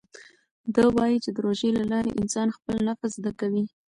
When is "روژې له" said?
1.45-1.83